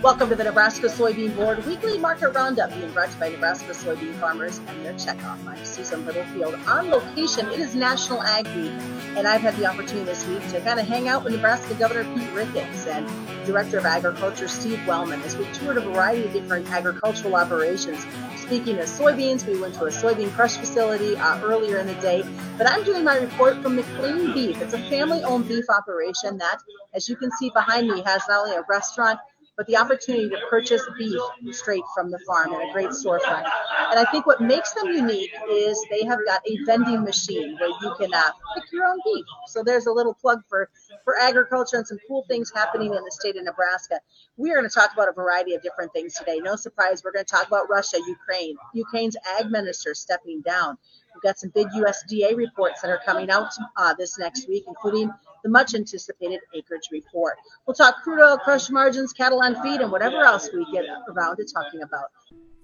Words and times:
Welcome 0.00 0.28
to 0.28 0.36
the 0.36 0.44
Nebraska 0.44 0.86
Soybean 0.86 1.34
Board 1.34 1.66
Weekly 1.66 1.98
Market 1.98 2.28
Roundup, 2.28 2.72
being 2.72 2.92
brought 2.92 3.08
to 3.08 3.14
you 3.14 3.18
by 3.18 3.28
Nebraska 3.30 3.72
soybean 3.72 4.14
farmers 4.20 4.58
and 4.68 4.86
their 4.86 4.92
checkoff. 4.92 5.44
I'm 5.44 5.64
Susan 5.64 6.06
Littlefield 6.06 6.54
on 6.68 6.88
location. 6.88 7.48
It 7.48 7.58
is 7.58 7.74
National 7.74 8.22
Ag 8.22 8.46
Week, 8.54 8.70
and 9.16 9.26
I've 9.26 9.40
had 9.40 9.56
the 9.56 9.66
opportunity 9.66 10.04
this 10.04 10.24
week 10.28 10.48
to 10.50 10.60
kind 10.60 10.78
of 10.78 10.86
hang 10.86 11.08
out 11.08 11.24
with 11.24 11.32
Nebraska 11.32 11.74
Governor 11.74 12.04
Pete 12.14 12.30
Ricketts 12.30 12.86
and 12.86 13.08
Director 13.44 13.78
of 13.78 13.86
Agriculture 13.86 14.46
Steve 14.46 14.80
Wellman 14.86 15.20
as 15.22 15.36
we 15.36 15.46
toured 15.46 15.78
a 15.78 15.80
variety 15.80 16.24
of 16.26 16.32
different 16.32 16.70
agricultural 16.70 17.34
operations. 17.34 17.98
Speaking 18.36 18.78
of 18.78 18.84
soybeans, 18.84 19.44
we 19.48 19.60
went 19.60 19.74
to 19.74 19.86
a 19.86 19.90
soybean 19.90 20.30
crush 20.30 20.58
facility 20.58 21.16
uh, 21.16 21.40
earlier 21.42 21.78
in 21.78 21.88
the 21.88 21.94
day, 21.94 22.22
but 22.56 22.68
I'm 22.68 22.84
doing 22.84 23.02
my 23.02 23.16
report 23.16 23.60
from 23.62 23.74
McLean 23.74 24.32
Beef. 24.32 24.62
It's 24.62 24.74
a 24.74 24.90
family-owned 24.90 25.48
beef 25.48 25.64
operation 25.68 26.38
that, 26.38 26.58
as 26.94 27.08
you 27.08 27.16
can 27.16 27.32
see 27.32 27.50
behind 27.50 27.88
me, 27.88 28.00
has 28.02 28.22
not 28.28 28.44
only 28.44 28.54
a 28.54 28.62
restaurant 28.68 29.18
but 29.58 29.66
the 29.66 29.76
opportunity 29.76 30.28
to 30.30 30.38
purchase 30.48 30.82
beef 30.96 31.20
straight 31.50 31.82
from 31.92 32.12
the 32.12 32.18
farm 32.20 32.52
in 32.52 32.62
a 32.62 32.72
great 32.72 32.90
storefront. 32.90 33.44
And 33.90 33.98
I 33.98 34.06
think 34.12 34.24
what 34.24 34.40
makes 34.40 34.72
them 34.72 34.86
unique 34.86 35.32
is 35.50 35.84
they 35.90 36.04
have 36.04 36.20
got 36.24 36.40
a 36.46 36.58
vending 36.64 37.02
machine 37.02 37.56
where 37.58 37.68
you 37.68 37.94
can 37.98 38.14
uh, 38.14 38.30
pick 38.54 38.72
your 38.72 38.86
own 38.86 38.98
beef. 39.04 39.24
So 39.48 39.64
there's 39.64 39.86
a 39.86 39.92
little 39.92 40.14
plug 40.14 40.42
for 40.48 40.70
for 41.02 41.18
agriculture 41.18 41.76
and 41.76 41.86
some 41.86 41.98
cool 42.06 42.24
things 42.28 42.52
happening 42.54 42.94
in 42.94 43.02
the 43.04 43.10
state 43.10 43.36
of 43.36 43.44
Nebraska. 43.44 44.00
We 44.36 44.52
are 44.52 44.56
going 44.56 44.68
to 44.68 44.74
talk 44.74 44.92
about 44.92 45.08
a 45.08 45.12
variety 45.12 45.54
of 45.54 45.62
different 45.62 45.92
things 45.92 46.14
today. 46.14 46.38
No 46.38 46.54
surprise, 46.54 47.02
we're 47.04 47.12
going 47.12 47.24
to 47.24 47.30
talk 47.30 47.48
about 47.48 47.68
Russia, 47.68 47.98
Ukraine, 48.06 48.56
Ukraine's 48.74 49.16
ag 49.40 49.50
minister 49.50 49.92
stepping 49.92 50.40
down. 50.42 50.78
We've 51.14 51.22
got 51.22 51.38
some 51.38 51.50
big 51.50 51.66
USDA 51.70 52.36
reports 52.36 52.80
that 52.82 52.90
are 52.90 53.00
coming 53.04 53.28
out 53.28 53.52
uh, 53.76 53.94
this 53.94 54.18
next 54.18 54.48
week, 54.48 54.64
including 54.68 55.10
the 55.42 55.50
much 55.50 55.74
anticipated 55.74 56.40
acreage 56.54 56.88
report. 56.92 57.36
We'll 57.66 57.74
talk 57.74 58.02
crude 58.02 58.22
oil 58.22 58.38
crush 58.38 58.70
margins, 58.70 59.12
cattle 59.12 59.40
on 59.42 59.60
feed, 59.62 59.80
and 59.80 59.92
whatever 59.92 60.22
else 60.22 60.48
we 60.52 60.66
get 60.72 60.84
around 61.08 61.36
to 61.36 61.44
talking 61.44 61.82
about. 61.82 62.06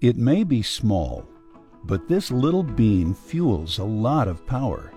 It 0.01 0.17
may 0.17 0.43
be 0.43 0.61
small, 0.61 1.25
but 1.83 2.07
this 2.07 2.31
little 2.31 2.63
bean 2.63 3.13
fuels 3.13 3.77
a 3.77 3.83
lot 3.83 4.27
of 4.27 4.45
power. 4.45 4.91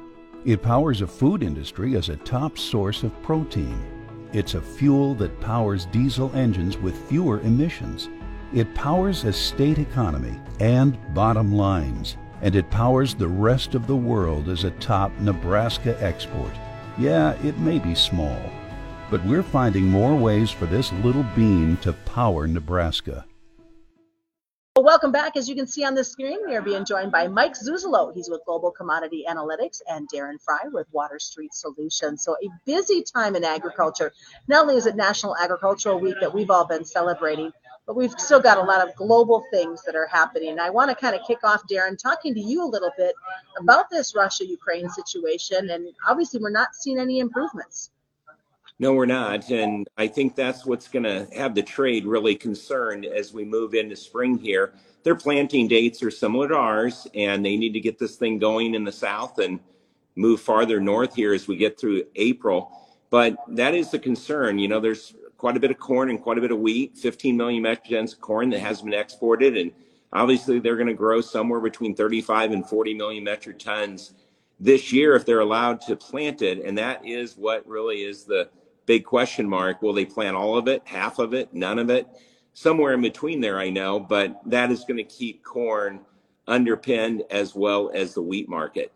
It 0.44 0.62
powers 0.62 1.00
a 1.00 1.06
food 1.06 1.42
industry 1.42 1.96
as 1.96 2.08
a 2.08 2.16
top 2.16 2.58
source 2.58 3.02
of 3.02 3.22
protein. 3.22 3.84
It's 4.32 4.54
a 4.54 4.60
fuel 4.60 5.14
that 5.16 5.40
powers 5.40 5.86
diesel 5.86 6.30
engines 6.34 6.76
with 6.78 7.08
fewer 7.08 7.40
emissions. 7.40 8.08
It 8.54 8.74
powers 8.74 9.24
a 9.24 9.32
state 9.32 9.78
economy 9.78 10.38
and 10.60 10.98
bottom 11.14 11.52
lines. 11.52 12.16
And 12.40 12.54
it 12.54 12.70
powers 12.70 13.14
the 13.14 13.28
rest 13.28 13.74
of 13.74 13.86
the 13.86 13.96
world 13.96 14.48
as 14.48 14.64
a 14.64 14.70
top 14.72 15.12
Nebraska 15.18 16.00
export. 16.02 16.52
Yeah, 16.98 17.34
it 17.44 17.56
may 17.58 17.78
be 17.78 17.94
small, 17.94 18.36
but 19.08 19.24
we're 19.24 19.44
finding 19.44 19.84
more 19.84 20.16
ways 20.16 20.50
for 20.50 20.66
this 20.66 20.92
little 20.94 21.24
bean 21.36 21.76
to 21.78 21.92
power 21.92 22.48
Nebraska. 22.48 23.24
Well, 24.74 24.84
welcome 24.84 25.12
back. 25.12 25.36
As 25.36 25.48
you 25.48 25.54
can 25.54 25.68
see 25.68 25.84
on 25.84 25.94
the 25.94 26.02
screen, 26.02 26.38
we 26.44 26.56
are 26.56 26.62
being 26.62 26.84
joined 26.84 27.12
by 27.12 27.28
Mike 27.28 27.54
Zuzolo. 27.54 28.12
He's 28.12 28.28
with 28.28 28.40
Global 28.46 28.72
Commodity 28.72 29.24
Analytics 29.28 29.80
and 29.88 30.08
Darren 30.12 30.42
Frye 30.44 30.68
with 30.72 30.88
Water 30.90 31.20
Street 31.20 31.54
Solutions. 31.54 32.24
So 32.24 32.36
a 32.42 32.48
busy 32.66 33.04
time 33.04 33.36
in 33.36 33.44
agriculture. 33.44 34.12
Not 34.48 34.62
only 34.62 34.74
is 34.74 34.86
it 34.86 34.96
National 34.96 35.36
Agricultural 35.36 36.00
Week 36.00 36.16
that 36.20 36.34
we've 36.34 36.50
all 36.50 36.66
been 36.66 36.84
celebrating, 36.84 37.52
but 37.88 37.96
we've 37.96 38.12
still 38.18 38.38
got 38.38 38.58
a 38.58 38.62
lot 38.62 38.86
of 38.86 38.94
global 38.96 39.46
things 39.50 39.82
that 39.84 39.96
are 39.96 40.06
happening. 40.06 40.60
I 40.60 40.68
want 40.68 40.90
to 40.90 40.94
kind 40.94 41.16
of 41.16 41.26
kick 41.26 41.38
off, 41.42 41.62
Darren, 41.66 41.98
talking 41.98 42.34
to 42.34 42.40
you 42.40 42.62
a 42.62 42.68
little 42.68 42.92
bit 42.98 43.14
about 43.58 43.88
this 43.88 44.14
Russia 44.14 44.44
Ukraine 44.44 44.90
situation. 44.90 45.70
And 45.70 45.88
obviously, 46.06 46.38
we're 46.38 46.50
not 46.50 46.74
seeing 46.74 46.98
any 46.98 47.18
improvements. 47.18 47.90
No, 48.78 48.92
we're 48.92 49.06
not. 49.06 49.48
And 49.50 49.88
I 49.96 50.06
think 50.06 50.36
that's 50.36 50.66
what's 50.66 50.86
going 50.86 51.04
to 51.04 51.26
have 51.34 51.54
the 51.54 51.62
trade 51.62 52.04
really 52.04 52.34
concerned 52.34 53.06
as 53.06 53.32
we 53.32 53.46
move 53.46 53.72
into 53.72 53.96
spring 53.96 54.36
here. 54.36 54.74
Their 55.02 55.16
planting 55.16 55.66
dates 55.66 56.02
are 56.02 56.10
similar 56.10 56.48
to 56.48 56.56
ours, 56.56 57.06
and 57.14 57.42
they 57.42 57.56
need 57.56 57.72
to 57.72 57.80
get 57.80 57.98
this 57.98 58.16
thing 58.16 58.38
going 58.38 58.74
in 58.74 58.84
the 58.84 58.92
south 58.92 59.38
and 59.38 59.60
move 60.14 60.42
farther 60.42 60.78
north 60.78 61.14
here 61.14 61.32
as 61.32 61.48
we 61.48 61.56
get 61.56 61.80
through 61.80 62.04
April. 62.16 62.70
But 63.08 63.38
that 63.56 63.74
is 63.74 63.90
the 63.90 63.98
concern. 63.98 64.58
You 64.58 64.68
know, 64.68 64.78
there's 64.78 65.14
quite 65.38 65.56
a 65.56 65.60
bit 65.60 65.70
of 65.70 65.78
corn 65.78 66.10
and 66.10 66.20
quite 66.20 66.36
a 66.36 66.40
bit 66.40 66.50
of 66.50 66.58
wheat, 66.58 66.98
15 66.98 67.36
million 67.36 67.62
metric 67.62 67.88
tons 67.88 68.12
of 68.12 68.20
corn 68.20 68.50
that 68.50 68.58
has 68.58 68.82
been 68.82 68.92
exported. 68.92 69.56
And 69.56 69.72
obviously, 70.12 70.58
they're 70.58 70.76
going 70.76 70.88
to 70.88 70.94
grow 70.94 71.22
somewhere 71.22 71.60
between 71.60 71.94
35 71.94 72.50
and 72.52 72.68
40 72.68 72.94
million 72.94 73.24
metric 73.24 73.58
tons 73.58 74.12
this 74.60 74.92
year 74.92 75.14
if 75.14 75.24
they're 75.24 75.40
allowed 75.40 75.80
to 75.82 75.96
plant 75.96 76.42
it. 76.42 76.64
And 76.64 76.76
that 76.76 77.06
is 77.06 77.36
what 77.36 77.66
really 77.66 78.02
is 78.02 78.24
the 78.24 78.50
big 78.84 79.04
question 79.04 79.48
mark. 79.48 79.80
Will 79.80 79.92
they 79.92 80.04
plant 80.04 80.36
all 80.36 80.58
of 80.58 80.66
it, 80.66 80.82
half 80.84 81.20
of 81.20 81.32
it, 81.32 81.54
none 81.54 81.78
of 81.78 81.88
it? 81.88 82.08
Somewhere 82.52 82.92
in 82.92 83.00
between 83.00 83.40
there, 83.40 83.60
I 83.60 83.70
know, 83.70 84.00
but 84.00 84.40
that 84.46 84.72
is 84.72 84.84
going 84.84 84.96
to 84.96 85.04
keep 85.04 85.44
corn 85.44 86.00
underpinned 86.48 87.22
as 87.30 87.54
well 87.54 87.92
as 87.94 88.14
the 88.14 88.22
wheat 88.22 88.48
market. 88.48 88.92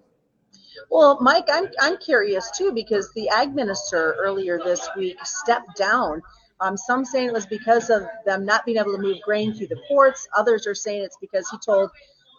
Well, 0.90 1.18
Mike, 1.20 1.48
I'm, 1.52 1.68
I'm 1.80 1.96
curious 1.98 2.50
too 2.50 2.72
because 2.72 3.12
the 3.14 3.28
ag 3.28 3.54
minister 3.54 4.14
earlier 4.18 4.58
this 4.58 4.88
week 4.96 5.16
stepped 5.24 5.76
down. 5.76 6.22
Um, 6.60 6.76
some 6.76 7.04
saying 7.04 7.28
it 7.28 7.32
was 7.32 7.46
because 7.46 7.90
of 7.90 8.02
them 8.24 8.44
not 8.44 8.64
being 8.64 8.78
able 8.78 8.92
to 8.92 9.02
move 9.02 9.18
grain 9.24 9.52
through 9.52 9.66
the 9.68 9.80
ports. 9.88 10.28
Others 10.36 10.66
are 10.66 10.74
saying 10.74 11.02
it's 11.02 11.18
because 11.20 11.48
he 11.50 11.58
told 11.58 11.90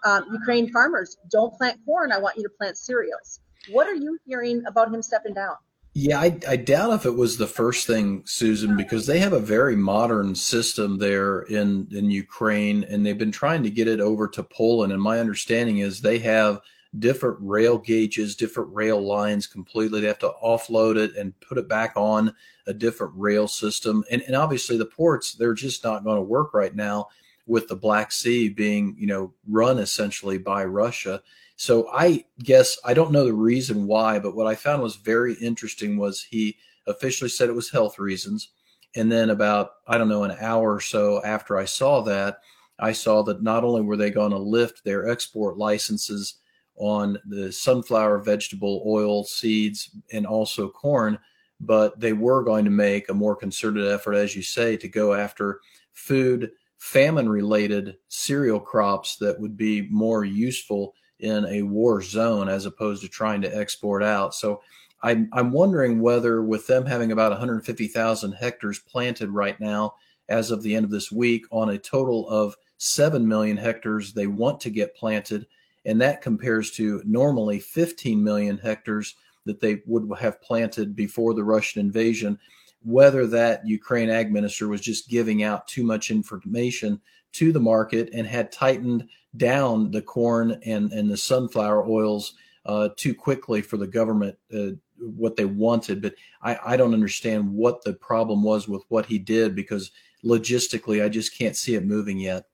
um, 0.06 0.26
Ukraine 0.32 0.72
farmers, 0.72 1.18
don't 1.30 1.54
plant 1.56 1.80
corn. 1.86 2.12
I 2.12 2.20
want 2.20 2.38
you 2.38 2.44
to 2.44 2.50
plant 2.50 2.78
cereals. 2.78 3.40
What 3.72 3.88
are 3.88 3.96
you 3.96 4.18
hearing 4.26 4.64
about 4.66 4.94
him 4.94 5.02
stepping 5.02 5.34
down? 5.34 5.56
Yeah, 5.96 6.20
I, 6.20 6.40
I 6.48 6.56
doubt 6.56 6.94
if 6.94 7.06
it 7.06 7.16
was 7.16 7.38
the 7.38 7.48
first 7.48 7.86
thing, 7.86 8.24
Susan, 8.26 8.76
because 8.76 9.06
they 9.06 9.20
have 9.20 9.34
a 9.34 9.40
very 9.40 9.76
modern 9.76 10.34
system 10.34 10.98
there 10.98 11.42
in, 11.42 11.88
in 11.92 12.10
Ukraine, 12.10 12.84
and 12.86 13.06
they've 13.06 13.18
been 13.18 13.32
trying 13.32 13.62
to 13.64 13.70
get 13.70 13.88
it 13.88 14.00
over 14.00 14.28
to 14.30 14.42
Poland. 14.42 14.92
And 14.92 15.02
my 15.02 15.20
understanding 15.20 15.78
is 15.80 16.02
they 16.02 16.18
have 16.20 16.62
different 17.00 17.38
rail 17.42 17.78
gauges, 17.78 18.36
different 18.36 18.74
rail 18.74 19.02
lines 19.02 19.48
completely. 19.48 20.02
They 20.02 20.08
have 20.08 20.20
to 20.20 20.34
offload 20.44 20.98
it 20.98 21.16
and 21.16 21.40
put 21.40 21.58
it 21.58 21.68
back 21.68 21.94
on 21.96 22.36
a 22.68 22.74
different 22.74 23.14
rail 23.16 23.48
system. 23.48 24.04
And, 24.12 24.22
and 24.24 24.36
obviously 24.36 24.78
the 24.78 24.86
ports, 24.86 25.34
they're 25.34 25.54
just 25.54 25.84
not 25.84 26.04
going 26.04 26.18
to 26.18 26.22
work 26.22 26.54
right 26.54 26.76
now 26.76 27.08
with 27.46 27.68
the 27.68 27.76
Black 27.76 28.12
Sea 28.12 28.48
being, 28.50 28.96
you 28.98 29.08
know, 29.08 29.34
run 29.48 29.80
essentially 29.80 30.38
by 30.38 30.64
Russia. 30.66 31.22
So 31.56 31.90
I 31.92 32.26
guess 32.40 32.78
I 32.86 32.94
don't 32.94 33.12
know 33.12 33.26
the 33.26 33.34
reason 33.34 33.88
why, 33.88 34.20
but 34.20 34.36
what 34.36 34.48
I 34.48 34.56
found 34.56 34.82
was 34.82 34.96
very 34.96 35.34
interesting 35.36 35.98
was 35.98 36.24
he 36.24 36.58
officially 36.88 37.30
said 37.30 37.50
it 37.50 37.56
was 37.56 37.72
health 37.72 38.00
reasons. 38.00 38.50
And 38.96 39.12
then 39.12 39.32
about, 39.32 39.72
I 39.88 39.98
don't 39.98 40.10
know, 40.10 40.24
an 40.24 40.38
hour 40.40 40.76
or 40.76 40.80
so 40.80 41.24
after 41.24 41.58
I 41.58 41.66
saw 41.66 42.02
that, 42.02 42.38
I 42.80 42.92
saw 42.92 43.24
that 43.24 43.42
not 43.42 43.64
only 43.64 43.82
were 43.82 43.98
they 43.98 44.12
going 44.12 44.32
to 44.32 44.38
lift 44.38 44.84
their 44.84 45.10
export 45.10 45.58
licenses 45.58 46.36
on 46.76 47.18
the 47.26 47.52
sunflower 47.52 48.20
vegetable 48.20 48.84
oil 48.86 49.24
seeds 49.24 49.92
and 50.12 50.26
also 50.26 50.70
corn, 50.70 51.18
but 51.60 52.00
they 52.00 52.14
were 52.14 52.44
going 52.44 52.66
to 52.66 52.72
make 52.72 53.10
a 53.10 53.14
more 53.14 53.36
concerted 53.36 53.88
effort, 53.88 54.14
as 54.14 54.36
you 54.36 54.42
say, 54.42 54.76
to 54.78 54.88
go 54.88 55.14
after 55.14 55.60
food 55.94 56.52
famine 56.78 57.30
related 57.30 57.96
cereal 58.10 58.60
crops 58.60 59.16
that 59.16 59.40
would 59.40 59.56
be 59.56 59.88
more 59.90 60.26
useful 60.26 60.94
in 61.20 61.46
a 61.46 61.62
war 61.62 62.02
zone 62.02 62.50
as 62.50 62.66
opposed 62.66 63.02
to 63.02 63.08
trying 63.08 63.42
to 63.42 63.58
export 63.58 64.04
out. 64.04 64.36
So 64.36 64.62
I'm, 65.02 65.30
I'm 65.32 65.52
wondering 65.52 66.02
whether, 66.02 66.44
with 66.44 66.68
them 66.68 66.86
having 66.86 67.14
about 67.14 67.32
150,000 67.32 68.32
hectares 68.34 68.80
planted 68.80 69.30
right 69.30 69.58
now, 69.60 69.96
as 70.28 70.52
of 70.52 70.62
the 70.62 70.76
end 70.76 70.84
of 70.84 70.92
this 70.92 71.12
week, 71.12 71.46
on 71.52 71.70
a 71.70 71.78
total 71.78 72.28
of 72.28 72.56
7 72.78 73.26
million 73.26 73.56
hectares 73.56 74.14
they 74.14 74.28
want 74.28 74.60
to 74.62 74.70
get 74.70 74.96
planted, 74.96 75.46
and 75.86 76.02
that 76.02 76.22
compares 76.22 76.72
to 76.72 77.02
normally 77.06 77.60
15 77.60 78.24
million 78.24 78.58
hectares 78.58 79.16
that 79.46 79.60
they 79.60 79.82
would 79.86 80.10
have 80.20 80.42
planted 80.42 80.96
before 80.96 81.34
the 81.34 81.44
Russian 81.44 81.82
invasion. 81.82 82.40
Whether 82.84 83.28
that 83.28 83.66
Ukraine 83.66 84.10
ag 84.10 84.32
minister 84.32 84.68
was 84.68 84.82
just 84.82 85.10
giving 85.10 85.44
out 85.44 85.68
too 85.68 85.84
much 85.84 86.12
information 86.12 87.02
to 87.34 87.52
the 87.52 87.60
market 87.60 88.10
and 88.14 88.28
had 88.28 88.52
tightened 88.52 89.08
down 89.38 89.92
the 89.92 90.02
corn 90.02 90.60
and, 90.66 90.92
and 90.92 91.10
the 91.10 91.18
sunflower 91.18 91.88
oils 91.90 92.34
uh, 92.66 92.90
too 92.96 93.14
quickly 93.14 93.62
for 93.62 93.78
the 93.78 93.88
government 93.88 94.38
uh, 94.54 94.70
what 94.98 95.36
they 95.36 95.46
wanted. 95.46 96.02
But 96.02 96.16
I, 96.42 96.58
I 96.66 96.78
don't 96.78 96.94
understand 96.94 97.52
what 97.52 97.84
the 97.84 97.94
problem 97.94 98.44
was 98.44 98.68
with 98.68 98.84
what 98.90 99.06
he 99.06 99.18
did 99.18 99.56
because 99.56 99.92
logistically, 100.24 101.04
I 101.04 101.10
just 101.10 101.38
can't 101.38 101.56
see 101.56 101.76
it 101.76 101.86
moving 101.86 102.20
yet. 102.20 102.46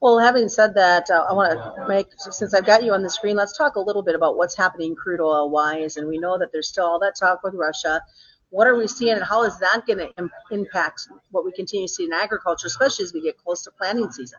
Well, 0.00 0.18
having 0.18 0.48
said 0.48 0.74
that, 0.74 1.10
uh, 1.10 1.26
I 1.28 1.32
want 1.32 1.52
to 1.52 1.88
make, 1.88 2.08
since 2.18 2.54
I've 2.54 2.66
got 2.66 2.84
you 2.84 2.92
on 2.92 3.02
the 3.02 3.10
screen, 3.10 3.36
let's 3.36 3.56
talk 3.56 3.76
a 3.76 3.80
little 3.80 4.02
bit 4.02 4.14
about 4.14 4.36
what's 4.36 4.56
happening 4.56 4.94
crude 4.94 5.20
oil 5.20 5.50
wise. 5.50 5.96
And 5.96 6.06
we 6.06 6.18
know 6.18 6.38
that 6.38 6.52
there's 6.52 6.68
still 6.68 6.84
all 6.84 6.98
that 7.00 7.16
talk 7.18 7.42
with 7.42 7.54
Russia. 7.54 8.02
What 8.50 8.66
are 8.66 8.76
we 8.76 8.86
seeing, 8.86 9.14
and 9.14 9.24
how 9.24 9.42
is 9.44 9.58
that 9.58 9.82
going 9.86 9.98
to 9.98 10.10
Im- 10.18 10.30
impact 10.50 11.08
what 11.30 11.44
we 11.44 11.52
continue 11.52 11.86
to 11.88 11.92
see 11.92 12.04
in 12.04 12.12
agriculture, 12.12 12.66
especially 12.66 13.04
as 13.04 13.12
we 13.12 13.22
get 13.22 13.38
close 13.38 13.62
to 13.64 13.70
planting 13.70 14.10
season? 14.12 14.38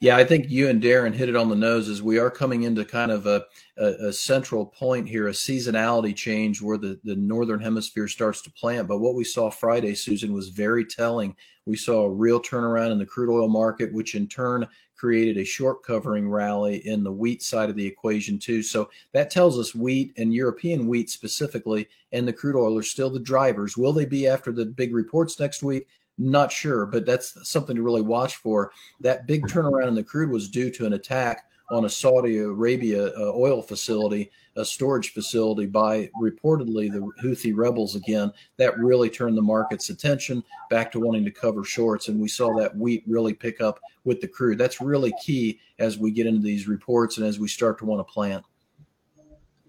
Yeah, 0.00 0.16
I 0.16 0.24
think 0.24 0.48
you 0.48 0.68
and 0.68 0.82
Darren 0.82 1.14
hit 1.14 1.28
it 1.28 1.36
on 1.36 1.48
the 1.48 1.54
nose 1.54 1.88
as 1.88 2.02
we 2.02 2.18
are 2.18 2.30
coming 2.30 2.62
into 2.62 2.84
kind 2.84 3.10
of 3.10 3.26
a, 3.26 3.44
a, 3.76 4.08
a, 4.08 4.12
central 4.12 4.66
point 4.66 5.08
here, 5.08 5.28
a 5.28 5.32
seasonality 5.32 6.14
change 6.14 6.60
where 6.60 6.78
the, 6.78 6.98
the 7.04 7.14
northern 7.16 7.60
hemisphere 7.60 8.08
starts 8.08 8.42
to 8.42 8.50
plant. 8.50 8.88
But 8.88 8.98
what 8.98 9.14
we 9.14 9.24
saw 9.24 9.50
Friday, 9.50 9.94
Susan, 9.94 10.32
was 10.32 10.48
very 10.48 10.84
telling. 10.84 11.36
We 11.66 11.76
saw 11.76 12.04
a 12.04 12.10
real 12.10 12.40
turnaround 12.40 12.92
in 12.92 12.98
the 12.98 13.06
crude 13.06 13.32
oil 13.32 13.48
market, 13.48 13.92
which 13.92 14.14
in 14.14 14.26
turn 14.26 14.66
created 14.96 15.38
a 15.38 15.44
short 15.44 15.84
covering 15.84 16.28
rally 16.28 16.86
in 16.86 17.04
the 17.04 17.12
wheat 17.12 17.42
side 17.42 17.70
of 17.70 17.76
the 17.76 17.86
equation 17.86 18.38
too. 18.38 18.62
So 18.62 18.90
that 19.12 19.30
tells 19.30 19.58
us 19.58 19.74
wheat 19.74 20.12
and 20.16 20.34
European 20.34 20.88
wheat 20.88 21.08
specifically 21.08 21.88
and 22.10 22.26
the 22.26 22.32
crude 22.32 22.56
oil 22.56 22.76
are 22.76 22.82
still 22.82 23.10
the 23.10 23.20
drivers. 23.20 23.76
Will 23.76 23.92
they 23.92 24.06
be 24.06 24.26
after 24.26 24.50
the 24.50 24.66
big 24.66 24.92
reports 24.92 25.38
next 25.38 25.62
week? 25.62 25.86
Not 26.18 26.50
sure, 26.50 26.84
but 26.84 27.06
that's 27.06 27.48
something 27.48 27.76
to 27.76 27.82
really 27.82 28.02
watch 28.02 28.36
for. 28.36 28.72
That 29.00 29.26
big 29.26 29.46
turnaround 29.46 29.88
in 29.88 29.94
the 29.94 30.02
crude 30.02 30.30
was 30.30 30.48
due 30.48 30.70
to 30.72 30.84
an 30.84 30.94
attack 30.94 31.44
on 31.70 31.84
a 31.84 31.88
Saudi 31.88 32.38
Arabia 32.38 33.08
uh, 33.16 33.32
oil 33.36 33.62
facility, 33.62 34.30
a 34.56 34.64
storage 34.64 35.12
facility 35.12 35.66
by 35.66 36.10
reportedly 36.20 36.90
the 36.90 37.08
Houthi 37.22 37.54
rebels 37.54 37.94
again. 37.94 38.32
That 38.56 38.78
really 38.78 39.10
turned 39.10 39.36
the 39.36 39.42
market's 39.42 39.90
attention 39.90 40.42
back 40.70 40.90
to 40.92 41.00
wanting 41.00 41.24
to 41.24 41.30
cover 41.30 41.64
shorts. 41.64 42.08
And 42.08 42.18
we 42.18 42.28
saw 42.28 42.56
that 42.58 42.74
wheat 42.74 43.04
really 43.06 43.34
pick 43.34 43.60
up 43.60 43.78
with 44.04 44.20
the 44.20 44.28
crude. 44.28 44.58
That's 44.58 44.80
really 44.80 45.12
key 45.22 45.60
as 45.78 45.98
we 45.98 46.10
get 46.10 46.26
into 46.26 46.42
these 46.42 46.66
reports 46.66 47.18
and 47.18 47.26
as 47.26 47.38
we 47.38 47.48
start 47.48 47.78
to 47.78 47.84
want 47.84 48.00
to 48.00 48.12
plant. 48.12 48.44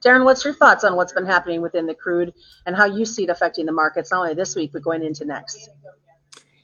Darren, 0.02 0.24
what's 0.24 0.46
your 0.46 0.54
thoughts 0.54 0.86
on 0.86 0.96
what's 0.96 1.12
been 1.12 1.26
happening 1.26 1.62
within 1.62 1.86
the 1.86 1.94
crude 1.94 2.34
and 2.66 2.76
how 2.76 2.86
you 2.86 3.04
see 3.04 3.24
it 3.24 3.30
affecting 3.30 3.66
the 3.66 3.74
markets, 3.74 4.12
not 4.12 4.22
only 4.22 4.34
this 4.34 4.56
week, 4.56 4.72
but 4.72 4.82
going 4.82 5.04
into 5.04 5.26
next? 5.26 5.70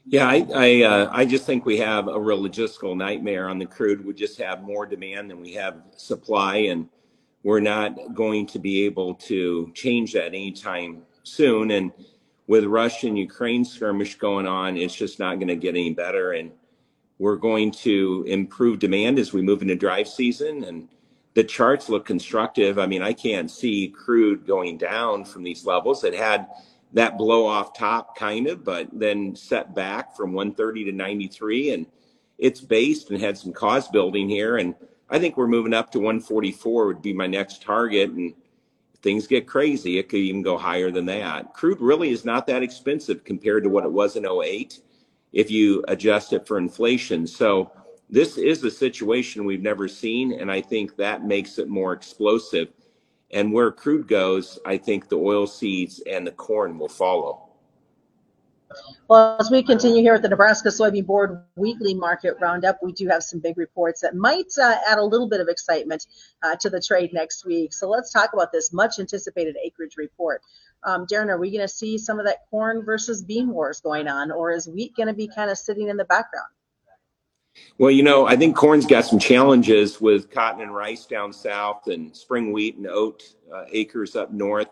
Yeah, 0.08 0.28
I 0.28 0.46
I, 0.54 0.82
uh, 0.82 1.10
I 1.12 1.24
just 1.24 1.46
think 1.46 1.66
we 1.66 1.78
have 1.78 2.06
a 2.06 2.20
real 2.20 2.40
logistical 2.40 2.96
nightmare 2.96 3.48
on 3.48 3.58
the 3.58 3.66
crude. 3.66 4.04
We 4.04 4.14
just 4.14 4.38
have 4.38 4.62
more 4.62 4.86
demand 4.86 5.30
than 5.30 5.40
we 5.40 5.52
have 5.54 5.82
supply, 5.96 6.56
and 6.56 6.88
we're 7.42 7.60
not 7.60 8.14
going 8.14 8.46
to 8.46 8.60
be 8.60 8.84
able 8.84 9.14
to 9.14 9.70
change 9.74 10.12
that 10.12 10.28
anytime 10.28 11.02
soon. 11.24 11.72
And 11.72 11.92
with 12.46 12.64
Russia 12.64 13.08
and 13.08 13.18
Ukraine 13.18 13.64
skirmish 13.64 14.16
going 14.16 14.46
on, 14.46 14.76
it's 14.76 14.94
just 14.94 15.18
not 15.18 15.36
going 15.36 15.48
to 15.48 15.56
get 15.56 15.70
any 15.70 15.92
better. 15.92 16.32
And 16.32 16.52
we're 17.18 17.36
going 17.36 17.72
to 17.72 18.24
improve 18.28 18.78
demand 18.78 19.18
as 19.18 19.32
we 19.32 19.42
move 19.42 19.62
into 19.62 19.74
drive 19.74 20.06
season. 20.06 20.64
And 20.64 20.88
the 21.34 21.42
charts 21.42 21.88
look 21.88 22.06
constructive. 22.06 22.78
I 22.78 22.86
mean, 22.86 23.02
I 23.02 23.12
can't 23.12 23.50
see 23.50 23.88
crude 23.88 24.46
going 24.46 24.78
down 24.78 25.24
from 25.24 25.42
these 25.42 25.66
levels. 25.66 26.04
It 26.04 26.14
had 26.14 26.46
that 26.96 27.18
blow 27.18 27.46
off 27.46 27.74
top 27.74 28.16
kind 28.16 28.46
of, 28.46 28.64
but 28.64 28.88
then 28.90 29.36
set 29.36 29.74
back 29.74 30.16
from 30.16 30.32
130 30.32 30.86
to 30.86 30.92
93 30.92 31.72
and 31.72 31.86
it's 32.38 32.62
based 32.62 33.10
and 33.10 33.20
had 33.20 33.36
some 33.36 33.52
cause 33.52 33.86
building 33.88 34.30
here. 34.30 34.56
And 34.56 34.74
I 35.10 35.18
think 35.18 35.36
we're 35.36 35.46
moving 35.46 35.74
up 35.74 35.92
to 35.92 35.98
144 35.98 36.86
would 36.86 37.02
be 37.02 37.12
my 37.12 37.26
next 37.26 37.60
target. 37.60 38.10
And 38.12 38.32
things 39.02 39.26
get 39.26 39.46
crazy, 39.46 39.98
it 39.98 40.08
could 40.08 40.20
even 40.20 40.40
go 40.40 40.56
higher 40.56 40.90
than 40.90 41.04
that. 41.04 41.52
Crude 41.52 41.82
really 41.82 42.12
is 42.12 42.24
not 42.24 42.46
that 42.46 42.62
expensive 42.62 43.24
compared 43.24 43.64
to 43.64 43.68
what 43.68 43.84
it 43.84 43.92
was 43.92 44.16
in 44.16 44.24
08 44.24 44.80
if 45.34 45.50
you 45.50 45.84
adjust 45.88 46.32
it 46.32 46.46
for 46.46 46.56
inflation. 46.56 47.26
So 47.26 47.70
this 48.08 48.38
is 48.38 48.64
a 48.64 48.70
situation 48.70 49.44
we've 49.44 49.60
never 49.60 49.86
seen. 49.86 50.32
And 50.32 50.50
I 50.50 50.62
think 50.62 50.96
that 50.96 51.26
makes 51.26 51.58
it 51.58 51.68
more 51.68 51.92
explosive. 51.92 52.68
And 53.36 53.52
where 53.52 53.70
crude 53.70 54.08
goes, 54.08 54.58
I 54.64 54.78
think 54.78 55.10
the 55.10 55.18
oil 55.18 55.46
seeds 55.46 56.00
and 56.10 56.26
the 56.26 56.30
corn 56.30 56.78
will 56.78 56.88
follow. 56.88 57.50
Well, 59.08 59.36
as 59.38 59.50
we 59.50 59.62
continue 59.62 60.00
here 60.00 60.14
at 60.14 60.22
the 60.22 60.30
Nebraska 60.30 60.70
Soybean 60.70 61.04
Board 61.04 61.44
weekly 61.54 61.92
market 61.92 62.38
roundup, 62.40 62.78
we 62.82 62.92
do 62.92 63.06
have 63.08 63.22
some 63.22 63.40
big 63.40 63.58
reports 63.58 64.00
that 64.00 64.16
might 64.16 64.46
uh, 64.58 64.78
add 64.88 64.96
a 64.96 65.04
little 65.04 65.28
bit 65.28 65.42
of 65.42 65.48
excitement 65.48 66.06
uh, 66.42 66.56
to 66.56 66.70
the 66.70 66.80
trade 66.80 67.12
next 67.12 67.44
week. 67.44 67.74
So 67.74 67.90
let's 67.90 68.10
talk 68.10 68.32
about 68.32 68.52
this 68.52 68.72
much 68.72 68.98
anticipated 68.98 69.54
acreage 69.62 69.98
report. 69.98 70.40
Um, 70.84 71.06
Darren, 71.06 71.28
are 71.28 71.38
we 71.38 71.50
going 71.50 71.60
to 71.60 71.68
see 71.68 71.98
some 71.98 72.18
of 72.18 72.24
that 72.24 72.48
corn 72.48 72.86
versus 72.86 73.22
bean 73.22 73.50
wars 73.50 73.82
going 73.82 74.08
on, 74.08 74.30
or 74.30 74.50
is 74.50 74.66
wheat 74.66 74.96
going 74.96 75.08
to 75.08 75.14
be 75.14 75.28
kind 75.28 75.50
of 75.50 75.58
sitting 75.58 75.88
in 75.88 75.98
the 75.98 76.06
background? 76.06 76.48
Well, 77.78 77.90
you 77.90 78.02
know, 78.02 78.26
I 78.26 78.36
think 78.36 78.56
corn's 78.56 78.86
got 78.86 79.04
some 79.04 79.18
challenges 79.18 80.00
with 80.00 80.30
cotton 80.30 80.62
and 80.62 80.74
rice 80.74 81.04
down 81.04 81.30
south 81.32 81.88
and 81.88 82.16
spring 82.16 82.52
wheat 82.52 82.76
and 82.76 82.86
oat 82.86 83.22
uh, 83.52 83.64
acres 83.70 84.16
up 84.16 84.32
north. 84.32 84.68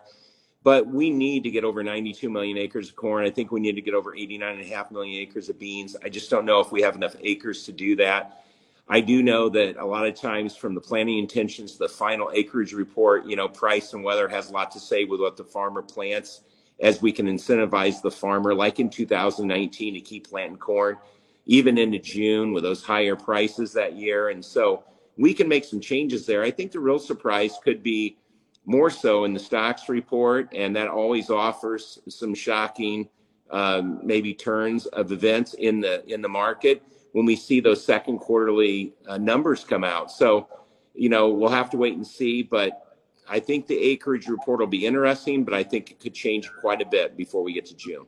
But 0.63 0.87
we 0.87 1.11
need 1.11 1.43
to 1.43 1.51
get 1.51 1.63
over 1.63 1.83
92 1.83 2.27
million 2.31 2.57
acres 2.57 2.89
of 2.89 2.95
corn. 2.95 3.23
I 3.23 3.29
think 3.29 3.51
we 3.51 3.59
need 3.59 3.75
to 3.75 3.81
get 3.81 3.93
over 3.93 4.13
89.5 4.13 4.89
million 4.89 5.21
acres 5.21 5.49
of 5.49 5.59
beans. 5.59 5.95
I 6.03 6.09
just 6.09 6.31
don't 6.31 6.45
know 6.45 6.59
if 6.59 6.71
we 6.71 6.81
have 6.81 6.95
enough 6.95 7.15
acres 7.21 7.63
to 7.65 7.71
do 7.71 7.95
that. 7.97 8.43
I 8.87 9.01
do 9.01 9.21
know 9.21 9.49
that 9.49 9.77
a 9.77 9.85
lot 9.85 10.07
of 10.07 10.15
times 10.15 10.55
from 10.55 10.73
the 10.73 10.81
planting 10.81 11.19
intentions 11.19 11.73
to 11.73 11.79
the 11.79 11.89
final 11.89 12.31
acreage 12.33 12.73
report, 12.73 13.27
you 13.27 13.35
know, 13.35 13.47
price 13.47 13.93
and 13.93 14.03
weather 14.03 14.27
has 14.27 14.49
a 14.49 14.53
lot 14.53 14.71
to 14.71 14.79
say 14.79 15.05
with 15.05 15.19
what 15.19 15.37
the 15.37 15.43
farmer 15.43 15.83
plants 15.83 16.41
as 16.79 17.01
we 17.03 17.11
can 17.11 17.27
incentivize 17.27 18.01
the 18.01 18.11
farmer, 18.11 18.55
like 18.55 18.79
in 18.79 18.89
2019, 18.89 19.93
to 19.93 20.01
keep 20.01 20.27
planting 20.27 20.57
corn 20.57 20.97
even 21.45 21.77
into 21.77 21.99
June 21.99 22.53
with 22.53 22.63
those 22.63 22.83
higher 22.83 23.15
prices 23.15 23.73
that 23.73 23.95
year. 23.95 24.29
And 24.29 24.43
so 24.43 24.83
we 25.17 25.33
can 25.33 25.47
make 25.47 25.63
some 25.63 25.79
changes 25.79 26.25
there. 26.25 26.43
I 26.43 26.51
think 26.51 26.71
the 26.71 26.79
real 26.79 26.99
surprise 26.99 27.53
could 27.63 27.83
be 27.83 28.17
more 28.65 28.89
so 28.89 29.25
in 29.25 29.33
the 29.33 29.39
stocks 29.39 29.89
report, 29.89 30.49
and 30.53 30.75
that 30.75 30.87
always 30.87 31.29
offers 31.29 31.99
some 32.09 32.33
shocking, 32.33 33.07
um, 33.51 33.99
maybe 34.03 34.33
turns 34.33 34.87
of 34.87 35.11
events 35.11 35.53
in 35.53 35.79
the 35.79 36.03
in 36.11 36.21
the 36.21 36.29
market 36.29 36.81
when 37.11 37.25
we 37.25 37.35
see 37.35 37.59
those 37.59 37.83
second 37.83 38.17
quarterly 38.17 38.93
uh, 39.07 39.17
numbers 39.17 39.63
come 39.63 39.83
out. 39.83 40.11
So, 40.11 40.49
you 40.93 41.09
know, 41.09 41.29
we'll 41.29 41.49
have 41.49 41.69
to 41.69 41.77
wait 41.77 41.93
and 41.93 42.05
see, 42.05 42.43
but 42.43 42.97
I 43.29 43.39
think 43.39 43.67
the 43.67 43.77
acreage 43.77 44.27
report 44.27 44.59
will 44.59 44.67
be 44.67 44.85
interesting, 44.85 45.45
but 45.45 45.53
I 45.53 45.63
think 45.63 45.91
it 45.91 45.99
could 45.99 46.13
change 46.13 46.51
quite 46.59 46.81
a 46.81 46.85
bit 46.85 47.15
before 47.15 47.41
we 47.41 47.53
get 47.53 47.65
to 47.67 47.75
June. 47.75 48.05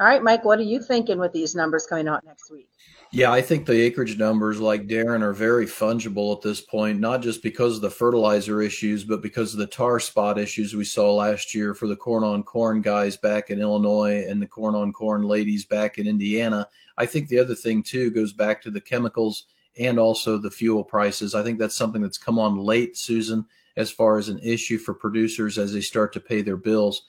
All 0.00 0.06
right, 0.06 0.22
Mike, 0.22 0.46
what 0.46 0.58
are 0.58 0.62
you 0.62 0.80
thinking 0.80 1.18
with 1.18 1.34
these 1.34 1.54
numbers 1.54 1.84
coming 1.84 2.08
out 2.08 2.24
next 2.24 2.50
week? 2.50 2.70
Yeah, 3.12 3.30
I 3.30 3.42
think 3.42 3.66
the 3.66 3.78
acreage 3.82 4.16
numbers, 4.16 4.58
like 4.58 4.86
Darren, 4.86 5.20
are 5.20 5.34
very 5.34 5.66
fungible 5.66 6.34
at 6.34 6.40
this 6.40 6.62
point, 6.62 6.98
not 6.98 7.20
just 7.20 7.42
because 7.42 7.76
of 7.76 7.82
the 7.82 7.90
fertilizer 7.90 8.62
issues, 8.62 9.04
but 9.04 9.20
because 9.20 9.52
of 9.52 9.58
the 9.58 9.66
tar 9.66 10.00
spot 10.00 10.38
issues 10.38 10.74
we 10.74 10.84
saw 10.84 11.12
last 11.12 11.54
year 11.54 11.74
for 11.74 11.86
the 11.86 11.96
corn 11.96 12.24
on 12.24 12.42
corn 12.42 12.80
guys 12.80 13.18
back 13.18 13.50
in 13.50 13.60
Illinois 13.60 14.24
and 14.26 14.40
the 14.40 14.46
corn 14.46 14.74
on 14.74 14.90
corn 14.90 15.24
ladies 15.24 15.66
back 15.66 15.98
in 15.98 16.06
Indiana. 16.06 16.66
I 16.96 17.04
think 17.04 17.28
the 17.28 17.38
other 17.38 17.54
thing, 17.54 17.82
too, 17.82 18.10
goes 18.10 18.32
back 18.32 18.62
to 18.62 18.70
the 18.70 18.80
chemicals 18.80 19.48
and 19.78 19.98
also 19.98 20.38
the 20.38 20.50
fuel 20.50 20.82
prices. 20.82 21.34
I 21.34 21.42
think 21.42 21.58
that's 21.58 21.76
something 21.76 22.00
that's 22.00 22.16
come 22.16 22.38
on 22.38 22.56
late, 22.56 22.96
Susan, 22.96 23.44
as 23.76 23.90
far 23.90 24.16
as 24.16 24.30
an 24.30 24.38
issue 24.38 24.78
for 24.78 24.94
producers 24.94 25.58
as 25.58 25.74
they 25.74 25.82
start 25.82 26.14
to 26.14 26.20
pay 26.20 26.40
their 26.40 26.56
bills. 26.56 27.02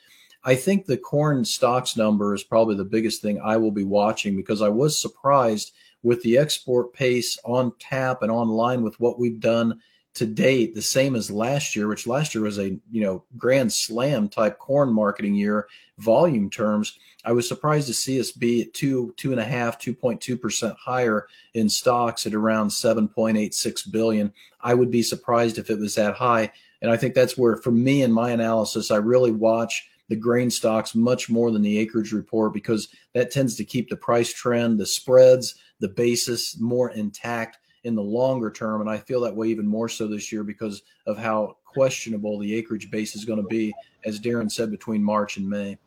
I 0.43 0.55
think 0.55 0.85
the 0.85 0.97
corn 0.97 1.45
stocks 1.45 1.95
number 1.95 2.33
is 2.33 2.43
probably 2.43 2.75
the 2.75 2.83
biggest 2.83 3.21
thing 3.21 3.39
I 3.39 3.57
will 3.57 3.71
be 3.71 3.83
watching 3.83 4.35
because 4.35 4.61
I 4.61 4.69
was 4.69 4.99
surprised 4.99 5.73
with 6.03 6.21
the 6.23 6.37
export 6.37 6.93
pace 6.93 7.37
on 7.45 7.73
tap 7.79 8.23
and 8.23 8.31
online 8.31 8.81
with 8.81 8.99
what 8.99 9.19
we've 9.19 9.39
done 9.39 9.79
to 10.13 10.25
date, 10.25 10.75
the 10.75 10.81
same 10.81 11.15
as 11.15 11.31
last 11.31 11.75
year, 11.75 11.87
which 11.87 12.07
last 12.07 12.35
year 12.35 12.43
was 12.43 12.59
a 12.59 12.77
you 12.91 13.01
know 13.01 13.23
grand 13.37 13.71
slam 13.71 14.27
type 14.27 14.57
corn 14.57 14.91
marketing 14.91 15.35
year, 15.35 15.67
volume 15.99 16.49
terms. 16.49 16.97
I 17.23 17.31
was 17.31 17.47
surprised 17.47 17.87
to 17.87 17.93
see 17.93 18.19
us 18.19 18.31
be 18.31 18.63
at 18.63 18.73
two, 18.73 19.13
two 19.15 19.31
and 19.31 19.39
a 19.39 19.45
half, 19.45 19.77
two 19.77 19.93
point 19.93 20.19
two 20.19 20.37
percent 20.37 20.75
higher 20.77 21.27
in 21.53 21.69
stocks 21.69 22.25
at 22.25 22.33
around 22.33 22.71
seven 22.71 23.07
point 23.07 23.37
eight 23.37 23.53
six 23.53 23.83
billion. 23.83 24.33
I 24.59 24.73
would 24.73 24.91
be 24.91 25.03
surprised 25.03 25.57
if 25.57 25.69
it 25.69 25.79
was 25.79 25.95
that 25.95 26.15
high, 26.15 26.51
and 26.81 26.91
I 26.91 26.97
think 26.97 27.13
that's 27.13 27.37
where, 27.37 27.55
for 27.55 27.71
me 27.71 28.01
in 28.01 28.11
my 28.11 28.31
analysis, 28.31 28.91
I 28.91 28.97
really 28.97 29.31
watch 29.31 29.87
the 30.11 30.15
grain 30.17 30.49
stocks 30.49 30.93
much 30.93 31.29
more 31.29 31.51
than 31.51 31.61
the 31.61 31.79
acreage 31.79 32.11
report 32.11 32.51
because 32.51 32.89
that 33.13 33.31
tends 33.31 33.55
to 33.55 33.63
keep 33.63 33.89
the 33.89 33.95
price 33.95 34.33
trend, 34.33 34.77
the 34.77 34.85
spreads, 34.85 35.55
the 35.79 35.87
basis 35.87 36.59
more 36.59 36.89
intact 36.89 37.59
in 37.85 37.95
the 37.95 38.01
longer 38.01 38.51
term. 38.51 38.81
And 38.81 38.89
I 38.89 38.97
feel 38.97 39.21
that 39.21 39.33
way 39.33 39.47
even 39.47 39.65
more 39.65 39.87
so 39.87 40.09
this 40.09 40.29
year 40.29 40.43
because 40.43 40.81
of 41.07 41.17
how 41.17 41.55
questionable 41.63 42.37
the 42.39 42.53
acreage 42.53 42.91
base 42.91 43.15
is 43.15 43.23
going 43.23 43.41
to 43.41 43.47
be, 43.47 43.73
as 44.03 44.19
Darren 44.19 44.51
said, 44.51 44.69
between 44.69 45.01
March 45.01 45.37
and 45.37 45.49
May. 45.49 45.77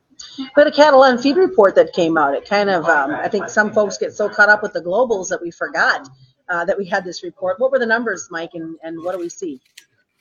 But 0.56 0.68
a 0.68 0.72
cattle 0.72 1.02
on 1.02 1.18
feed 1.18 1.36
report 1.36 1.74
that 1.74 1.92
came 1.92 2.16
out, 2.16 2.32
it 2.32 2.48
kind 2.48 2.70
of, 2.70 2.86
um, 2.86 3.10
I 3.10 3.28
think 3.28 3.50
some 3.50 3.74
folks 3.74 3.98
get 3.98 4.14
so 4.14 4.30
caught 4.30 4.48
up 4.48 4.62
with 4.62 4.72
the 4.72 4.80
globals 4.80 5.28
that 5.28 5.42
we 5.42 5.50
forgot 5.50 6.08
uh, 6.48 6.64
that 6.64 6.78
we 6.78 6.86
had 6.86 7.04
this 7.04 7.22
report. 7.22 7.60
What 7.60 7.70
were 7.70 7.78
the 7.78 7.84
numbers, 7.84 8.28
Mike, 8.30 8.52
and, 8.54 8.78
and 8.82 9.04
what 9.04 9.12
do 9.12 9.18
we 9.18 9.28
see? 9.28 9.60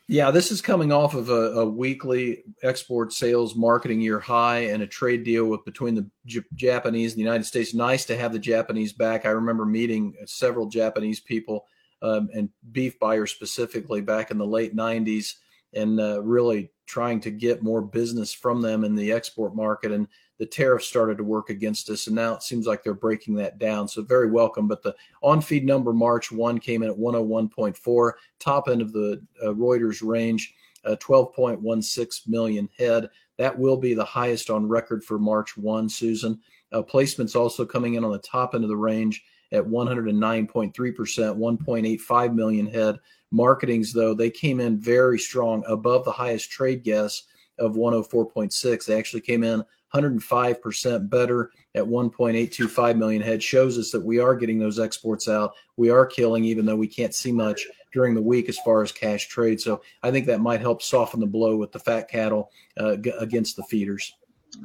Yeah, 0.10 0.32
this 0.32 0.52
is 0.52 0.62
coming 0.62 0.92
off 0.92 1.14
of 1.14 1.30
a, 1.30 1.62
a, 1.62 1.66
weekly 1.66 2.44
export 2.62 3.14
sales 3.14 3.56
marketing 3.56 4.02
year 4.02 4.20
high 4.20 4.66
and 4.66 4.84
a 4.84 4.88
trade 4.88 5.24
deal 5.24 5.46
with 5.46 5.64
between 5.64 5.96
the 5.96 6.10
J- 6.26 6.42
Japanese 6.56 7.14
and 7.14 7.20
the 7.20 7.24
United 7.24 7.46
States. 7.46 7.74
Nice 7.74 8.04
to 8.06 8.18
have 8.18 8.34
the 8.34 8.40
Japanese 8.40 8.92
back. 8.92 9.26
I 9.26 9.30
remember 9.30 9.66
meeting 9.66 10.14
several 10.26 10.68
Japanese 10.68 11.22
people 11.22 11.66
um, 12.02 12.30
and 12.34 12.50
beef 12.74 13.00
buyers 13.00 13.32
specifically 13.32 14.02
back 14.02 14.30
in 14.30 14.38
the 14.38 14.46
late 14.46 14.76
90s 14.76 15.36
and 15.74 15.98
uh, 16.02 16.22
really 16.22 16.73
trying 16.86 17.20
to 17.22 17.32
get 17.32 17.64
more 17.64 17.82
business 17.82 18.34
from 18.34 18.62
them 18.62 18.84
in 18.84 18.96
the 18.96 19.12
export 19.12 19.56
market. 19.56 19.92
And 19.92 20.08
the 20.40 20.46
tariffs 20.46 20.88
started 20.88 21.18
to 21.18 21.24
work 21.24 21.50
against 21.50 21.90
us. 21.90 22.08
And 22.08 22.16
now 22.16 22.36
it 22.36 22.44
seems 22.44 22.68
like 22.68 22.84
they're 22.84 22.94
breaking 22.94 23.36
that 23.36 23.60
down. 23.60 23.88
So 23.88 24.02
very 24.02 24.30
welcome. 24.30 24.68
But 24.68 24.84
the 24.84 24.96
on 25.22 25.42
feed 25.42 25.66
number 25.66 25.94
March 25.94 26.32
1 26.32 26.60
came 26.60 26.84
in 26.84 26.90
at 26.90 26.98
101.4, 26.98 28.12
top 28.40 28.68
end 28.68 28.82
of 28.82 28.92
the 28.92 29.22
uh, 29.42 29.48
Reuters 29.48 30.06
range, 30.06 30.54
uh, 30.86 30.96
12.16 31.00 32.28
million 32.28 32.70
head. 32.78 33.10
That 33.38 33.58
will 33.58 33.78
be 33.78 33.94
the 33.94 34.06
highest 34.06 34.50
on 34.50 34.68
record 34.68 35.04
for 35.04 35.18
March 35.18 35.58
1, 35.58 35.90
Susan. 35.90 36.40
Uh, 36.72 36.82
placements 36.82 37.36
also 37.36 37.66
coming 37.66 37.94
in 37.94 38.04
on 38.04 38.12
the 38.12 38.20
top 38.20 38.56
end 38.56 38.64
of 38.64 38.70
the 38.70 38.76
range 38.76 39.24
at 39.52 39.64
109.3%, 39.64 40.74
1.85 40.74 42.34
million 42.34 42.68
head. 42.68 43.00
Marketings, 43.34 43.92
though, 43.92 44.14
they 44.14 44.30
came 44.30 44.60
in 44.60 44.80
very 44.80 45.18
strong 45.18 45.64
above 45.68 46.06
the 46.06 46.12
highest 46.12 46.52
trade 46.52 46.84
guess 46.84 47.24
of 47.58 47.74
104.6. 47.74 48.86
They 48.86 48.98
actually 48.98 49.22
came 49.22 49.44
in 49.44 49.64
105% 49.96 51.10
better 51.10 51.50
at 51.74 51.84
1.825 51.84 52.96
million 52.96 53.24
head. 53.24 53.42
Shows 53.42 53.80
us 53.80 53.90
that 53.90 54.06
we 54.06 54.20
are 54.20 54.36
getting 54.36 54.60
those 54.60 54.80
exports 54.80 55.28
out. 55.28 55.54
We 55.78 55.90
are 55.90 56.06
killing, 56.06 56.46
even 56.46 56.66
though 56.66 56.76
we 56.76 56.88
can't 56.88 57.16
see 57.16 57.32
much 57.32 57.66
during 57.92 58.14
the 58.14 58.22
week 58.22 58.50
as 58.50 58.60
far 58.60 58.84
as 58.84 58.92
cash 58.92 59.28
trade. 59.28 59.60
So 59.60 59.82
I 60.04 60.12
think 60.12 60.28
that 60.28 60.40
might 60.40 60.62
help 60.62 60.84
soften 60.84 61.20
the 61.20 61.26
blow 61.26 61.58
with 61.58 61.72
the 61.72 61.80
fat 61.80 62.08
cattle 62.10 62.52
uh, 62.78 62.98
g- 62.98 63.14
against 63.20 63.56
the 63.56 63.64
feeders. 63.64 64.14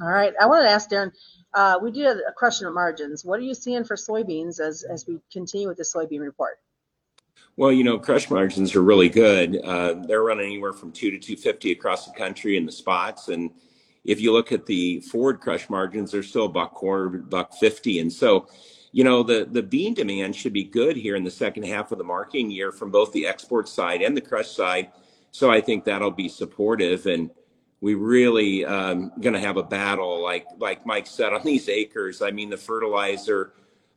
All 0.03 0.09
right. 0.09 0.35
I 0.39 0.45
wanted 0.45 0.65
to 0.65 0.71
ask 0.71 0.91
Darren. 0.91 1.13
Uh, 1.55 1.79
we 1.83 1.99
have 2.01 2.19
a 2.19 2.33
question 2.37 2.67
of 2.67 2.75
margins. 2.75 3.25
What 3.25 3.41
are 3.41 3.45
you 3.45 3.55
seeing 3.55 3.85
for 3.85 3.97
soybeans 3.97 4.61
as 4.61 4.85
as 4.85 5.07
we 5.07 5.19
continue 5.33 5.69
with 5.69 5.79
the 5.79 5.85
soybean 5.85 6.21
report? 6.21 6.59
Well, 7.59 7.73
you 7.73 7.83
know, 7.83 7.99
crush 7.99 8.31
margins 8.31 8.77
are 8.77 8.85
really 8.85 9.09
good. 9.09 9.61
Uh, 9.65 9.95
they're 10.07 10.23
running 10.23 10.47
anywhere 10.47 10.73
from 10.73 10.93
two 10.93 11.11
to 11.11 11.19
two 11.19 11.35
fifty 11.37 11.73
across 11.73 12.07
the 12.07 12.13
country 12.13 12.57
in 12.57 12.65
the 12.65 12.71
spots, 12.71 13.27
and 13.27 13.51
if 14.05 14.21
you 14.21 14.33
look 14.33 14.53
at 14.53 14.65
the 14.65 15.01
forward 15.01 15.41
crush 15.41 15.69
margins, 15.69 16.13
they're 16.13 16.23
still 16.23 16.47
buck 16.47 16.73
quarter, 16.73 17.09
buck 17.19 17.53
fifty, 17.55 17.99
and 17.99 18.13
so 18.13 18.47
you 18.93 19.03
know, 19.03 19.25
the, 19.25 19.47
the 19.51 19.63
bean 19.63 19.93
demand 19.93 20.37
should 20.37 20.53
be 20.53 20.63
good 20.63 20.97
here 20.97 21.17
in 21.17 21.25
the 21.25 21.31
second 21.31 21.65
half 21.65 21.91
of 21.91 21.99
the 21.99 22.05
marketing 22.05 22.51
year 22.51 22.71
from 22.71 22.91
both 22.91 23.13
the 23.13 23.27
export 23.27 23.69
side 23.69 24.03
and 24.03 24.17
the 24.17 24.21
crush 24.21 24.49
side. 24.49 24.93
So 25.31 25.51
I 25.51 25.61
think 25.61 25.85
that'll 25.85 26.11
be 26.11 26.29
supportive. 26.29 27.07
And 27.07 27.29
we 27.81 27.95
really 27.95 28.65
um, 28.65 29.13
going 29.21 29.35
to 29.35 29.41
have 29.41 29.57
a 29.57 29.63
battle, 29.63 30.23
like 30.23 30.47
like 30.59 30.87
Mike 30.87 31.09
said, 31.09 31.33
on 31.33 31.43
these 31.45 31.69
acres. 31.69 32.23
I 32.23 32.31
mean, 32.31 32.51
the 32.51 32.57
fertilizer, 32.57 33.53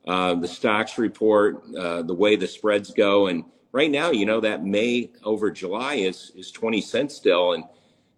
uh, 0.08 0.36
the 0.36 0.48
stocks 0.48 0.98
report, 0.98 1.64
uh, 1.76 2.02
the 2.02 2.14
way 2.14 2.36
the 2.36 2.48
spreads 2.48 2.92
go, 2.92 3.28
and 3.28 3.44
right 3.72 3.92
now, 3.92 4.12
you 4.12 4.26
know, 4.26 4.40
that 4.42 4.64
May 4.64 5.12
over 5.24 5.52
July 5.52 5.96
is 5.96 6.32
is 6.36 6.52
20 6.52 6.82
cents 6.82 7.16
still, 7.16 7.54
and 7.54 7.64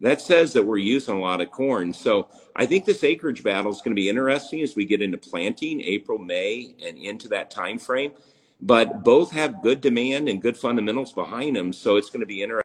that 0.02 0.22
says 0.22 0.54
that 0.54 0.66
we're 0.66 0.78
using 0.78 1.16
a 1.16 1.20
lot 1.20 1.42
of 1.42 1.52
corn. 1.52 1.94
So 1.94 2.28
I 2.56 2.66
think 2.66 2.86
this 2.86 3.04
acreage 3.04 3.44
battle 3.44 3.72
is 3.72 3.80
going 3.80 3.96
to 3.96 4.02
be 4.02 4.10
interesting 4.10 4.62
as 4.62 4.76
we 4.76 4.86
get 4.86 5.02
into 5.02 5.18
planting 5.18 5.82
April, 5.82 6.18
May, 6.18 6.76
and 6.86 6.98
into 6.98 7.28
that 7.30 7.52
time 7.52 7.80
frame. 7.80 8.12
But 8.62 9.04
both 9.04 9.32
have 9.32 9.62
good 9.62 9.82
demand 9.82 10.30
and 10.30 10.42
good 10.42 10.56
fundamentals 10.56 11.12
behind 11.12 11.56
them, 11.56 11.74
so 11.74 11.98
it's 11.98 12.10
going 12.10 12.22
to 12.22 12.26
be 12.26 12.42
interesting 12.42 12.63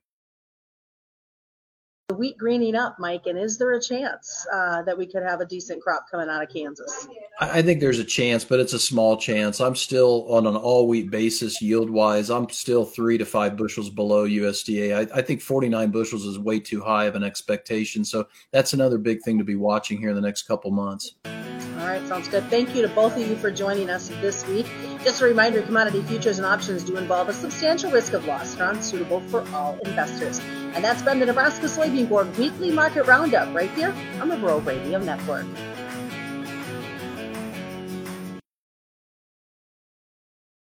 wheat 2.19 2.37
greening 2.37 2.75
up, 2.75 2.97
Mike, 2.99 3.27
and 3.27 3.39
is 3.39 3.57
there 3.57 3.73
a 3.73 3.81
chance 3.81 4.47
uh, 4.53 4.83
that 4.83 4.99
we 4.99 5.07
could 5.07 5.23
have 5.23 5.41
a 5.41 5.47
decent 5.47 5.83
crop 5.83 6.07
coming 6.11 6.29
out 6.29 6.43
of 6.43 6.49
Kansas? 6.49 7.09
I 7.41 7.63
think 7.63 7.81
there's 7.81 8.01
a 8.01 8.05
chance, 8.05 8.45
but 8.45 8.59
it's 8.59 8.73
a 8.73 8.79
small 8.79 9.17
chance. 9.17 9.61
I'm 9.61 9.77
still 9.77 10.27
on 10.29 10.47
an 10.47 10.57
all 10.57 10.89
wheat 10.89 11.11
basis 11.11 11.63
yield 11.63 11.89
wise. 11.89 12.31
I'm 12.31 12.49
still 12.51 12.85
three 12.85 13.17
to 13.19 13.25
five 13.25 13.57
bushels 13.57 13.89
below 13.89 14.27
USDA. 14.27 15.11
I, 15.11 15.19
I, 15.19 15.23
think 15.23 15.41
49 15.41 15.91
bushels 15.91 16.27
is 16.27 16.39
way 16.39 16.59
too 16.59 16.81
high 16.81 17.05
of 17.05 17.15
an 17.15 17.23
expectation. 17.23 18.05
So 18.05 18.27
that's 18.51 18.73
another 18.73 18.99
big 18.99 19.23
thing 19.23 19.39
to 19.39 19.45
be 19.45 19.55
watching 19.55 19.99
here 19.99 20.11
in 20.11 20.17
the 20.17 20.21
next 20.21 20.43
couple 20.43 20.73
months. 20.73 21.15
All 21.25 21.87
right, 21.87 22.05
sounds 22.09 22.27
good. 22.27 22.43
Thank 22.51 22.75
you 22.75 22.83
to 22.83 22.89
both 22.89 23.17
of 23.17 23.27
you 23.27 23.37
for 23.37 23.53
joining 23.53 23.89
us 23.89 24.09
this 24.21 24.47
week. 24.49 24.67
Just 25.05 25.21
a 25.21 25.25
reminder 25.25 25.63
commodity 25.63 26.03
futures 26.03 26.39
and 26.39 26.47
options 26.47 26.83
do 26.83 26.97
involve 26.97 27.29
a 27.29 27.33
substantial 27.33 27.93
risk 27.93 28.15
of 28.15 28.27
loss 28.27 28.55
and 28.55 28.63
are 28.63 28.73
unsuitable 28.73 29.21
for 29.21 29.49
all 29.55 29.79
investors. 29.85 30.41
And 30.79 30.85
that's 30.85 31.03
been 31.03 31.19
the 31.19 31.27
Nebraska 31.27 31.67
Soybean 31.67 32.09
Board 32.09 32.39
Weekly 32.39 32.71
Market 32.71 33.09
Roundup 33.09 33.53
right 33.53 33.69
here 33.73 33.93
on 34.21 34.29
the 34.29 34.37
Rural 34.37 34.61
Radio 34.61 35.01
Network. 35.01 35.45